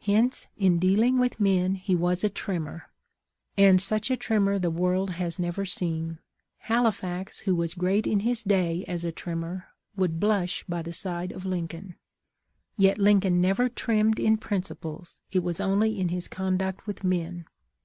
[0.00, 2.90] Hence, in dealing with men he was a trimmer,
[3.56, 6.18] and such a trimmer the world has never seen.
[6.62, 11.30] Halifax, who was great in his day as a trimmer, would blush by the side
[11.30, 11.94] of Lincoln;
[12.76, 17.46] yet Lincoln never trimmed in principles, it was only in his conduct with men.